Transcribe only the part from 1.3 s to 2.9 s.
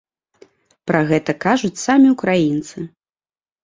кажуць самі ўкраінцы.